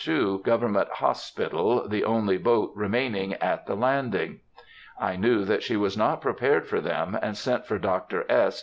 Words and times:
2, 0.03 0.39
Government 0.43 0.89
Hospital, 0.93 1.87
the 1.87 2.03
only 2.03 2.35
boat 2.39 2.71
remaining 2.73 3.35
at 3.35 3.67
the 3.67 3.75
landing. 3.75 4.39
I 4.99 5.15
knew 5.15 5.45
that 5.45 5.61
she 5.61 5.75
was 5.77 5.95
not 5.95 6.21
prepared 6.21 6.65
for 6.67 6.81
them, 6.81 7.15
and 7.21 7.37
sent 7.37 7.67
for 7.67 7.77
Dr. 7.77 8.25
S. 8.27 8.59